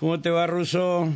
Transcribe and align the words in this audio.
¿Cómo 0.00 0.20
te 0.20 0.30
va, 0.30 0.46
Russo? 0.46 1.08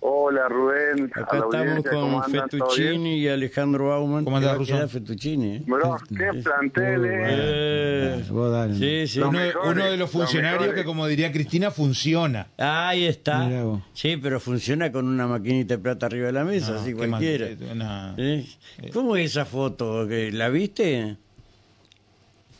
Hola 0.00 0.48
Rubén. 0.48 1.10
a 1.14 1.20
Acá 1.22 1.38
la 1.38 1.44
estamos 1.44 1.54
audiencia, 1.54 1.90
¿cómo 1.90 2.22
con. 2.22 2.30
Fettuccini 2.32 3.14
y 3.18 3.28
Alejandro 3.28 3.88
Bauman. 3.88 4.24
¿Cómo 4.24 4.36
andás, 4.36 4.56
Russo? 4.56 4.88
Fettuccini, 4.88 5.56
¿eh? 5.56 5.62
Bro, 5.66 5.96
qué 6.16 6.40
plantel, 6.42 7.04
eh. 7.04 7.10
Eh, 7.28 8.24
Vos 8.30 8.52
dale. 8.52 8.74
sí, 8.74 9.12
sí. 9.12 9.18
Uno, 9.20 9.32
mejores, 9.32 9.70
uno 9.72 9.84
de 9.90 9.96
los 9.96 10.10
funcionarios 10.10 10.72
que, 10.74 10.84
como 10.84 11.06
diría 11.08 11.32
Cristina, 11.32 11.70
funciona. 11.72 12.46
Ahí 12.58 13.06
está. 13.06 13.48
Sí, 13.92 14.16
pero 14.16 14.38
funciona 14.38 14.92
con 14.92 15.06
una 15.08 15.26
maquinita 15.26 15.74
de 15.76 15.82
plata 15.82 16.06
arriba 16.06 16.26
de 16.26 16.32
la 16.32 16.44
mesa, 16.44 16.72
No, 16.72 16.80
así 16.80 16.94
cualquiera. 16.94 17.46
mal- 17.74 17.78
no. 17.78 18.14
¿Eh? 18.18 18.46
¿Cómo 18.92 19.16
es 19.16 19.32
esa 19.32 19.44
foto? 19.44 20.06
¿Que 20.06 20.30
¿La 20.30 20.48
viste? 20.48 21.16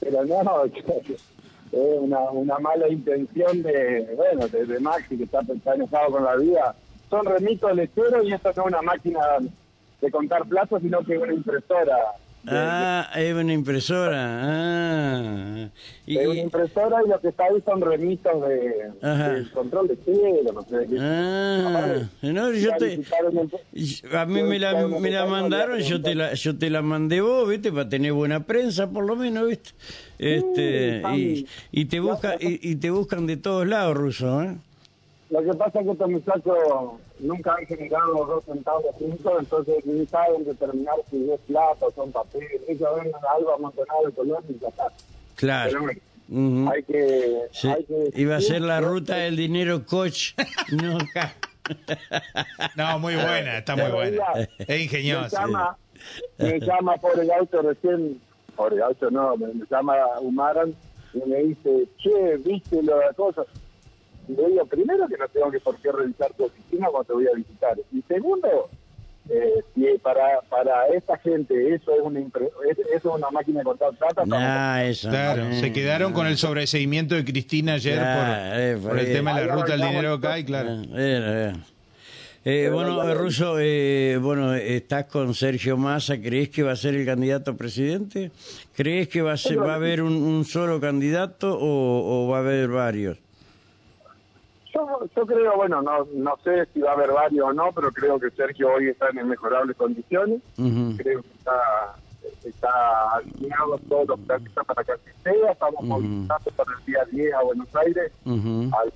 Pero 0.00 0.24
no, 0.24 0.42
una, 1.72 2.20
una 2.30 2.58
mala 2.58 2.88
intención 2.88 3.62
de, 3.62 4.08
bueno, 4.16 4.48
de, 4.48 4.80
Maxi 4.80 5.16
que 5.16 5.24
está, 5.24 5.40
está 5.40 6.06
con 6.06 6.24
la 6.24 6.36
vida. 6.36 6.74
Son 7.10 7.24
remitos 7.24 7.74
lecheros 7.74 8.24
y 8.24 8.32
esto 8.32 8.52
no 8.56 8.62
es 8.62 8.68
una 8.68 8.82
máquina 8.82 9.20
de 10.00 10.10
contar 10.10 10.46
platos, 10.46 10.82
sino 10.82 11.00
que 11.04 11.14
es 11.14 11.22
una 11.22 11.32
impresora. 11.32 11.96
Ah, 12.46 13.10
es 13.16 13.34
una 13.34 13.52
impresora. 13.52 14.40
Ah. 14.42 15.68
Y- 16.06 16.18
es 16.18 16.26
una 16.28 16.40
impresora 16.40 16.96
y 17.04 17.08
lo 17.08 17.20
que 17.20 17.28
está 17.28 17.44
ahí 17.44 17.60
son 17.64 17.80
remitos 17.80 18.48
de, 18.48 18.58
de 19.02 19.50
control 19.52 19.88
de 19.88 19.96
sé. 19.96 20.96
Ah, 21.00 21.98
no, 22.22 22.52
yo 22.52 22.70
te, 22.76 23.00
a 24.16 24.24
mí 24.26 24.42
me 24.42 24.58
la, 24.58 24.86
me 24.86 25.10
la 25.10 25.26
mandaron, 25.26 25.78
yo 25.80 26.00
te 26.00 26.14
la, 26.14 26.34
yo 26.34 26.56
te 26.56 26.70
la 26.70 26.82
mandé 26.82 27.20
vos, 27.20 27.48
viste, 27.48 27.70
para 27.70 27.88
tener 27.88 28.12
buena 28.12 28.44
prensa, 28.46 28.88
por 28.90 29.04
lo 29.04 29.16
menos, 29.16 29.48
viste. 29.48 29.70
Este, 30.18 31.02
y, 31.14 31.46
y 31.70 31.84
te 31.86 32.00
buscan, 32.00 32.36
y, 32.40 32.70
y 32.70 32.76
te 32.76 32.90
buscan 32.90 33.26
de 33.26 33.36
todos 33.36 33.66
lados, 33.66 33.96
ruso, 33.96 34.42
¿eh? 34.42 34.56
Lo 35.30 35.42
que 35.42 35.52
pasa 35.58 35.80
es 35.80 35.86
que 35.86 35.92
estos 35.92 36.10
muchachos 36.10 36.58
nunca 37.20 37.54
han 37.54 37.66
generado 37.66 38.24
dos 38.24 38.44
centavos 38.44 38.94
juntos, 38.96 39.32
entonces 39.38 39.84
ni 39.84 40.06
saben 40.06 40.44
determinar 40.44 40.94
si 41.10 41.30
es 41.30 41.40
plata 41.40 41.86
o 41.86 41.90
son 41.92 42.10
papeles. 42.12 42.62
Ellos 42.66 42.88
ven 42.96 43.12
algo 43.36 43.54
amontonado 43.54 44.06
de 44.06 44.12
color 44.12 44.42
y 44.48 44.58
ya 44.58 44.68
está. 44.68 44.84
Pero 44.88 44.96
Claro. 45.36 45.86
hay 46.72 46.82
que... 46.84 47.42
Sí, 47.52 47.68
hay 47.68 47.84
que 47.84 48.10
Iba 48.20 48.36
a 48.36 48.40
ser 48.40 48.62
la 48.62 48.80
ruta 48.80 49.16
del 49.16 49.36
dinero 49.36 49.84
coach. 49.84 50.32
No, 50.72 50.96
acá. 50.96 51.34
No, 52.76 52.98
muy 52.98 53.14
buena, 53.14 53.58
está 53.58 53.76
muy 53.76 53.90
buena. 53.90 54.24
Es 54.58 54.68
Me 54.68 54.78
ingeniosa. 54.78 55.42
llama, 55.42 55.76
me 56.38 56.58
llama 56.60 56.96
por 56.96 57.18
el 57.20 57.30
auto 57.30 57.60
recién, 57.60 58.18
por 58.56 58.72
el 58.72 58.80
auto 58.82 59.10
no, 59.10 59.36
me, 59.36 59.48
me 59.48 59.64
llama 59.70 59.94
Humaran 60.20 60.74
y 61.12 61.18
me 61.28 61.36
dice, 61.42 61.84
che, 61.98 62.36
viste 62.38 62.82
lo 62.82 62.96
de 62.98 63.04
la 63.06 63.12
cosa. 63.12 63.42
Y 64.28 64.32
le 64.34 64.48
digo, 64.48 64.66
primero 64.66 65.08
que 65.08 65.16
no 65.16 65.26
tengo 65.28 65.50
que 65.50 65.60
por 65.60 65.76
qué 65.76 65.90
revisar 65.90 66.32
tu 66.34 66.44
oficina 66.44 66.88
cuando 66.90 67.04
te 67.06 67.12
voy 67.14 67.26
a 67.26 67.34
visitar. 67.36 67.76
Y 67.92 68.02
segundo, 68.02 68.68
eh, 69.30 69.62
si 69.74 69.86
para 70.02 70.40
para 70.48 70.86
esta 70.88 71.16
gente 71.18 71.74
eso 71.74 71.92
es 71.92 72.00
una 72.02 72.20
impre- 72.20 72.50
es- 72.70 72.78
eso 72.78 73.08
es 73.10 73.14
una 73.16 73.30
máquina 73.30 73.58
de 73.60 73.64
cortar 73.64 73.90
plata, 73.94 74.24
Nah, 74.26 74.82
eso. 74.84 75.08
Claro, 75.08 75.44
eh, 75.48 75.60
se 75.60 75.72
quedaron 75.72 76.12
con 76.12 76.26
el 76.26 76.36
sobreseimiento 76.36 77.14
de 77.14 77.24
Cristina 77.24 77.74
ayer 77.74 77.98
por, 77.98 78.26
eh, 78.60 78.78
por 78.82 78.98
el 78.98 79.06
tema 79.12 79.38
de 79.38 79.46
la 79.46 79.54
ruta 79.54 79.72
del 79.72 79.80
dinero 79.82 80.12
acá, 80.14 80.38
y 80.38 80.44
claro. 80.44 80.70
Eh, 80.72 80.82
eh, 80.96 81.52
eh, 82.44 82.70
bueno, 82.72 83.02
eh, 83.06 83.14
Russo, 83.14 83.56
eh, 83.58 84.18
bueno, 84.20 84.54
estás 84.54 85.04
con 85.06 85.34
Sergio 85.34 85.76
Massa, 85.76 86.18
¿crees 86.20 86.48
que 86.50 86.62
va 86.62 86.72
a 86.72 86.76
ser 86.76 86.94
el 86.94 87.04
candidato 87.04 87.50
a 87.50 87.54
presidente? 87.54 88.30
¿Crees 88.74 89.08
que 89.08 89.20
va 89.22 89.32
a, 89.32 89.36
ser, 89.36 89.58
va 89.58 89.72
a 89.72 89.76
haber 89.76 90.00
un, 90.02 90.14
un 90.14 90.44
solo 90.46 90.80
candidato 90.80 91.58
o, 91.58 92.26
o 92.26 92.28
va 92.28 92.38
a 92.38 92.40
haber 92.40 92.68
varios? 92.68 93.18
Yo, 94.78 95.00
yo 95.16 95.26
creo, 95.26 95.56
bueno, 95.56 95.82
no 95.82 96.06
no 96.14 96.36
sé 96.44 96.66
si 96.72 96.80
va 96.80 96.90
a 96.90 96.94
haber 96.94 97.10
varios 97.12 97.46
o 97.48 97.52
no, 97.52 97.72
pero 97.74 97.90
creo 97.90 98.18
que 98.20 98.30
Sergio 98.30 98.72
hoy 98.72 98.88
está 98.88 99.08
en 99.10 99.18
inmejorables 99.18 99.76
condiciones. 99.76 100.40
Creo 100.96 101.22
que 101.22 101.28
está, 101.38 101.96
está 102.44 103.10
alineado 103.14 103.78
todo 103.88 104.04
lo 104.04 104.16
que 104.38 104.44
está 104.48 104.62
para 104.64 104.84
que 104.84 104.92
así 104.92 105.10
sea. 105.24 105.52
Estamos 105.52 105.82
movilizando 105.82 106.50
para 106.56 106.72
el 106.78 106.84
día 106.84 107.04
10 107.10 107.34
a 107.34 107.42
Buenos 107.42 107.68
Aires, 107.74 108.12
al, 108.72 108.92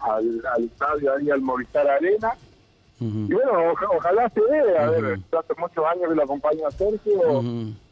al, 0.00 0.42
al 0.54 0.64
estadio 0.64 1.14
ahí, 1.14 1.30
al 1.30 1.40
Movistar 1.40 1.88
Arena. 1.88 2.32
Y 3.00 3.32
bueno, 3.34 3.70
oja- 3.72 3.86
ojalá 3.96 4.28
se 4.30 4.40
dé. 4.40 4.76
A 4.78 4.90
ver, 4.90 5.02
yo 5.32 5.38
hace 5.38 5.54
muchos 5.58 5.84
años 5.84 6.08
que 6.08 6.14
lo 6.16 6.22
acompaño 6.24 6.66
a 6.66 6.72
Sergio. 6.72 7.42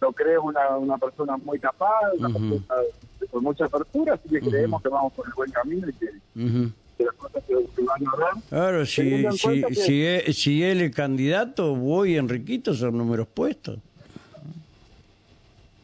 Lo 0.00 0.12
creo 0.12 0.42
una, 0.42 0.76
una 0.78 0.98
persona 0.98 1.36
muy 1.36 1.58
capaz, 1.60 2.12
una 2.18 2.28
persona 2.28 2.82
con 3.30 3.42
mucha 3.44 3.64
apertura, 3.66 4.14
así 4.14 4.28
que 4.28 4.40
creemos 4.50 4.82
que 4.82 4.88
vamos 4.88 5.12
por 5.12 5.26
el 5.26 5.32
buen 5.34 5.50
camino 5.50 5.88
y 5.88 5.92
que, 5.94 6.10
Que 7.46 7.54
van 7.82 8.06
a. 8.06 8.40
Claro, 8.48 8.86
si, 8.86 9.24
si, 9.36 9.62
que- 9.62 9.74
si, 9.74 10.04
es, 10.04 10.36
si 10.38 10.62
él 10.64 10.80
es 10.82 10.94
candidato, 10.94 11.74
voy 11.76 12.14
y 12.14 12.16
Enriquito 12.16 12.74
son 12.74 12.98
números 12.98 13.26
puestos. 13.32 13.78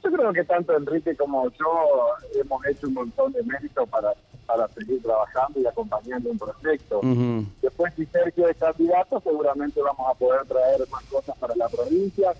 Yo 0.04 0.10
creo 0.10 0.32
que 0.32 0.44
tanto 0.44 0.76
Enrique 0.76 1.14
como 1.16 1.48
yo 1.50 2.40
hemos 2.40 2.66
hecho 2.66 2.88
un 2.88 2.94
montón 2.94 3.32
de 3.32 3.42
méritos 3.44 3.88
para, 3.88 4.12
para 4.46 4.66
seguir 4.68 5.00
trabajando 5.00 5.60
y 5.60 5.66
acompañando 5.66 6.30
un 6.30 6.38
proyecto. 6.38 7.00
Después, 7.62 7.92
si 7.94 8.04
Sergio 8.06 8.48
es 8.48 8.56
candidato, 8.56 9.20
seguramente 9.20 9.80
vamos 9.80 10.06
a 10.10 10.14
poder 10.14 10.44
traer 10.46 10.80
más 10.90 11.04
cosas 11.04 11.36
para 11.38 11.54
la 11.54 11.68
provincia, 11.68 12.32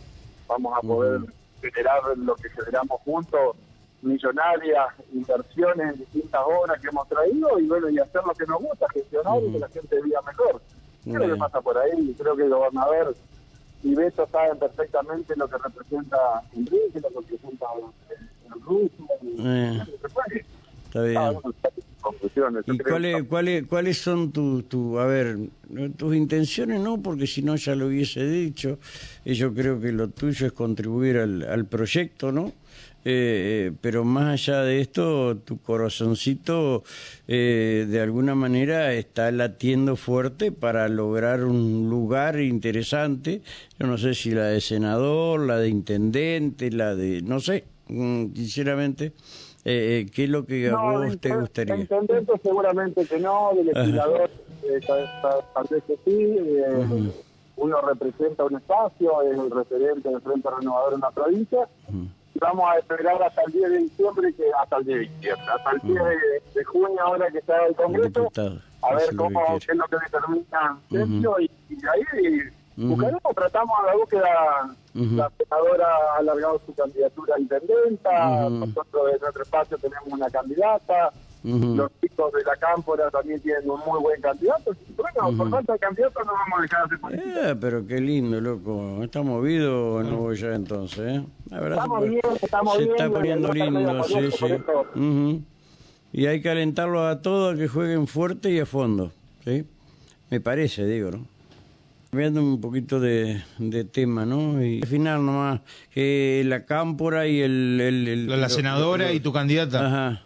vamos 0.48 0.72
a 0.76 0.80
poder 0.80 1.20
generar 1.60 2.00
lo 2.16 2.34
que 2.34 2.50
generamos 2.50 3.00
juntos, 3.02 3.56
millonarias 4.02 4.86
inversiones 5.12 5.92
en 5.94 5.98
distintas 6.00 6.40
obras 6.44 6.80
que 6.80 6.88
hemos 6.88 7.08
traído 7.08 7.58
y 7.58 7.66
bueno, 7.66 7.88
y 7.88 7.98
hacer 7.98 8.20
lo 8.26 8.34
que 8.34 8.44
nos 8.46 8.60
gusta, 8.60 8.86
gestionar 8.92 9.42
y 9.42 9.52
que 9.52 9.58
la 9.58 9.68
gente 9.68 10.02
viva 10.02 10.20
mejor. 10.22 10.60
Creo 11.04 11.18
Bien. 11.18 11.30
que 11.32 11.36
pasa 11.36 11.60
por 11.60 11.78
ahí, 11.78 12.14
creo 12.18 12.36
que 12.36 12.42
el 12.44 12.50
gobernador 12.50 13.14
y 13.84 13.94
Beto 13.94 14.28
saben 14.30 14.58
perfectamente 14.58 15.34
lo 15.36 15.48
que 15.48 15.58
representa 15.58 16.16
Enrique, 16.54 17.00
lo 17.00 17.08
que 17.08 17.16
representa 17.32 17.66
el 18.54 18.60
ruso. 18.62 18.90
y- 19.22 19.36
Eh. 19.46 19.82
Está 20.84 21.00
Ah, 21.00 21.02
bien. 21.04 21.14
bueno, 21.34 21.54
conclusiones. 22.00 22.64
¿Y 22.66 22.78
cuáles 22.78 23.24
cuáles 23.24 23.66
cuáles 23.66 23.98
son 23.98 24.30
tus, 24.32 24.68
tu, 24.68 24.98
a 24.98 25.06
ver, 25.06 25.36
tus 25.96 26.14
intenciones? 26.16 26.80
No, 26.80 27.00
porque 27.02 27.26
si 27.26 27.42
no 27.42 27.56
ya 27.56 27.74
lo 27.74 27.86
hubiese 27.86 28.26
dicho. 28.28 28.78
Y 29.24 29.34
yo 29.34 29.52
creo 29.54 29.80
que 29.80 29.92
lo 29.92 30.08
tuyo 30.08 30.46
es 30.46 30.52
contribuir 30.52 31.18
al, 31.18 31.42
al 31.42 31.66
proyecto, 31.66 32.32
¿no? 32.32 32.52
Eh, 33.04 33.66
eh, 33.68 33.72
pero 33.80 34.04
más 34.04 34.28
allá 34.32 34.62
de 34.62 34.80
esto, 34.80 35.36
tu 35.38 35.58
corazoncito 35.60 36.84
eh, 37.26 37.84
de 37.88 38.00
alguna 38.00 38.36
manera 38.36 38.92
está 38.94 39.32
latiendo 39.32 39.96
fuerte 39.96 40.52
para 40.52 40.88
lograr 40.88 41.42
un 41.44 41.90
lugar 41.90 42.38
interesante. 42.38 43.42
Yo 43.80 43.88
no 43.88 43.98
sé 43.98 44.14
si 44.14 44.30
la 44.30 44.44
de 44.44 44.60
senador, 44.60 45.40
la 45.40 45.58
de 45.58 45.68
intendente, 45.68 46.70
la 46.70 46.94
de, 46.94 47.22
no 47.22 47.40
sé, 47.40 47.64
mm, 47.88 48.34
sinceramente, 48.36 49.06
eh, 49.64 50.04
eh, 50.04 50.10
¿qué 50.12 50.24
es 50.24 50.30
lo 50.30 50.46
que 50.46 50.68
a 50.68 50.72
No, 50.72 51.04
vos 51.04 51.18
te 51.18 51.34
gustaría? 51.34 51.74
de 51.74 51.80
intendente 51.82 52.32
seguramente 52.40 53.04
que 53.04 53.18
no, 53.18 53.50
del 53.56 53.66
legislador 53.66 54.30
tal, 54.86 55.66
vez 55.70 55.82
que 55.84 55.96
sí. 56.04 56.36
eh, 56.38 57.12
Uno 57.56 57.80
representa 57.82 58.44
un 58.44 58.56
espacio, 58.56 59.22
es 59.22 59.38
el 59.38 59.50
referente 59.50 60.08
del 60.08 60.20
Frente 60.20 60.48
Renovador 60.50 60.94
en 60.94 61.00
la 61.00 61.10
provincia. 61.10 61.68
Y 62.34 62.38
vamos 62.38 62.64
a 62.70 62.78
esperar 62.78 63.22
hasta 63.22 63.42
el 63.42 63.52
10 63.52 63.70
de 63.70 63.78
diciembre, 63.78 64.32
que 64.34 64.44
hasta 64.58 64.76
el 64.78 64.84
10 64.84 64.98
de 64.98 65.04
diciembre, 65.06 65.46
hasta 65.54 65.70
el 65.72 65.80
10 65.80 65.94
de, 66.04 66.42
de 66.54 66.64
junio, 66.64 67.00
ahora 67.02 67.30
que 67.30 67.38
está 67.38 67.66
el 67.66 67.74
Congreso, 67.76 68.30
a 68.82 68.94
ver 68.94 69.16
cómo, 69.16 69.40
es 69.56 69.76
lo 69.76 69.84
que 69.86 69.96
determina 70.04 70.78
Sergio, 70.90 71.40
y, 71.40 71.50
y 71.68 71.76
ahí 71.86 72.38
buscaremos, 72.88 73.22
tratamos 73.36 73.76
a 73.82 73.86
la 73.86 73.96
búsqueda, 73.96 74.74
la 74.94 75.30
senadora 75.38 75.86
ha 76.14 76.18
alargado 76.18 76.60
su 76.66 76.74
candidatura 76.74 77.34
a 77.36 77.38
intendenta, 77.38 78.48
nosotros 78.48 79.12
de 79.12 79.18
nuestro 79.20 79.42
espacio 79.42 79.78
tenemos 79.78 80.08
una 80.08 80.30
candidata, 80.30 81.10
Ujú. 81.44 81.74
los 81.76 81.90
chicos 82.00 82.32
de 82.32 82.42
la 82.44 82.56
cámpora 82.56 83.10
también 83.10 83.40
tienen 83.40 83.68
un 83.68 83.80
muy 83.86 84.00
buen 84.00 84.20
candidato, 84.20 84.72
y 84.88 84.92
bueno, 84.92 85.36
por 85.36 85.50
falta 85.50 85.72
de 85.72 85.78
candidato 85.80 86.20
no 86.24 86.32
vamos 86.32 86.58
a 86.58 86.62
dejar 86.62 86.78
de 86.80 86.84
hacer 86.86 87.00
política. 87.00 87.50
Eh, 87.50 87.56
pero 87.60 87.86
qué 87.86 88.00
lindo, 88.00 88.40
loco. 88.40 89.02
¿Está 89.02 89.22
movido 89.22 89.94
o 89.94 90.02
no 90.04 90.16
voy 90.18 90.36
ya 90.36 90.54
entonces? 90.54 91.00
¿eh? 91.18 91.24
La 91.50 91.60
verdad 91.60 91.78
Estamos 91.78 92.02
se, 92.04 92.08
bien, 92.08 92.22
estamos 92.40 92.72
se 92.74 92.78
bien, 92.80 92.90
está 92.92 93.10
poniendo 93.10 93.48
no 93.48 93.54
está 93.54 93.70
medio 93.70 93.88
lindo, 93.92 94.04
sí, 94.04 94.14
sí. 94.14 94.44
eso- 94.46 94.86
Ujú. 94.94 95.42
Y 96.12 96.26
hay 96.26 96.42
que 96.42 96.50
alentarlos 96.50 97.02
a 97.10 97.22
todos 97.22 97.54
a 97.54 97.58
que 97.58 97.66
jueguen 97.68 98.06
fuerte 98.06 98.50
y 98.50 98.60
a 98.60 98.66
fondo, 98.66 99.10
¿sí? 99.44 99.64
Me 100.30 100.40
parece, 100.40 100.86
digo, 100.86 101.10
¿no? 101.10 101.26
Cambiando 102.10 102.42
un 102.42 102.60
poquito 102.60 103.00
de, 103.00 103.42
de 103.58 103.84
tema, 103.84 104.26
¿no? 104.26 104.62
Y 104.62 104.82
al 104.82 104.86
final 104.86 105.24
nomás, 105.24 105.60
que 105.90 106.42
la 106.46 106.66
cámpora 106.66 107.26
y 107.26 107.40
el... 107.40 107.80
el- 107.80 108.06
el- 108.08 108.26
La, 108.28 108.36
la 108.36 108.48
senadora 108.50 109.10
y 109.12 109.20
tu 109.20 109.32
candidata. 109.32 109.86
Ajá. 109.86 110.22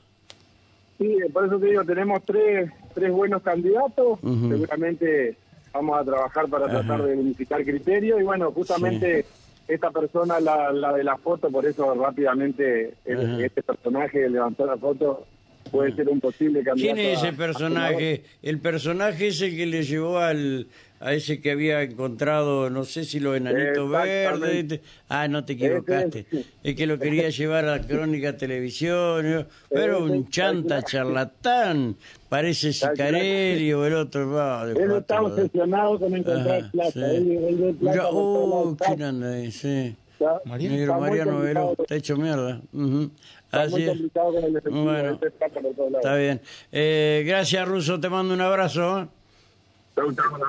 Sí, 0.99 1.17
por 1.33 1.47
eso 1.47 1.59
te 1.59 1.67
digo, 1.67 1.85
tenemos 1.85 2.25
tres, 2.25 2.71
tres 2.95 3.11
buenos 3.13 3.43
candidatos. 3.43 4.19
Seguramente 4.23 5.37
vamos 5.73 5.99
a 6.01 6.05
trabajar 6.05 6.49
para 6.49 6.67
Ajá. 6.67 6.81
tratar 6.81 7.03
de 7.07 7.15
unificar 7.15 7.63
criterios. 7.65 8.21
Y 8.21 8.25
bueno, 8.25 8.51
justamente 8.53 9.27
esta 9.69 9.91
persona, 9.91 10.41
la, 10.41 10.73
la 10.73 10.93
de 10.95 11.05
la 11.05 11.17
foto, 11.19 11.51
por 11.51 11.67
eso 11.67 11.93
rápidamente 11.95 12.95
el- 13.05 13.43
este 13.45 13.63
personaje 13.63 14.29
levantó 14.29 14.65
la 14.65 14.77
foto, 14.79 15.27
puede 15.71 15.95
ser 15.95 16.09
un 16.09 16.21
posible 16.21 16.63
candidato. 16.63 16.95
¿Quién 16.95 17.07
es 17.13 17.19
ese 17.19 17.27
a- 17.27 17.31
a 17.31 17.37
personaje? 17.37 18.23
El 18.43 18.61
personaje 18.61 19.27
es 19.29 19.43
el 19.43 19.57
que 19.57 19.67
le 19.67 19.83
llevó 19.83 20.19
al 20.19 20.69
a 21.01 21.13
ese 21.13 21.41
que 21.41 21.51
había 21.51 21.83
encontrado, 21.83 22.71
no 22.71 22.85
sé 22.85 23.05
si 23.05 23.21
los 23.21 23.37
enanitos 23.37 23.91
verdes. 23.91 24.81
Ah, 25.09 25.29
no 25.29 25.45
te 25.45 25.53
equivocaste. 25.55 26.27
Es. 26.63 26.75
Que 26.75 26.87
lo 26.87 26.99
quería 26.99 27.29
llevar 27.31 27.65
a 27.67 27.77
la 27.79 27.87
crónica 27.87 28.37
televisión. 28.37 29.47
Pero 29.71 30.05
un 30.05 30.29
chanta 30.31 30.83
charlatán. 30.83 31.97
Parece 32.29 32.73
Sicarelli 32.73 33.73
o 33.73 33.85
el 33.87 33.95
otro. 33.95 34.31
va, 34.31 34.63
Él 34.65 34.71
está 34.71 34.87
dejátelo 34.87 35.29
de- 35.29 35.43
obsesionado 35.43 35.99
con 36.01 36.15
encontrar 36.15 36.61
Ajá, 36.61 36.71
plata. 36.73 36.91
sí. 36.93 37.01
Él, 37.01 37.31
él 37.61 37.77
plata 37.81 38.11
uh. 38.13 38.77
¿quién 38.77 39.03
anda 39.03 39.33
ahí? 39.33 39.53
Sí. 39.53 39.95
Está- 40.19 40.41
Mariano. 40.45 40.77
Está 40.77 40.99
Mariano 40.99 41.39
Veló, 41.41 41.77
está 41.79 41.95
hecho 41.95 42.17
mierda. 42.17 42.61
Ujú. 42.73 43.11
Está 43.45 43.63
Así 43.63 43.83
es. 43.83 43.89
complicado 43.91 44.33
con 44.33 44.45
el 44.45 44.57
efectivo. 44.57 44.85
Bueno. 44.85 45.19
él. 45.23 45.95
Está 45.95 46.17
bien. 46.17 46.41
Eh, 46.73 47.23
gracias, 47.27 47.69
Ruso. 47.69 48.01
Te 48.01 48.09
mando 48.09 48.33
un 48.35 48.41
abrazo. 48.41 48.81
¿eh? 48.81 48.83
Un 48.83 48.91
abrazo. 48.93 49.11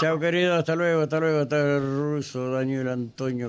Chao, 0.00 0.18
querido. 0.18 0.54
Hasta 0.54 0.74
luego, 0.74 1.02
hasta 1.02 1.20
luego. 1.20 1.40
Hasta 1.40 1.76
el 1.76 1.80
ruso 1.80 2.50
Daniel 2.50 2.88
Antonio 2.88 3.46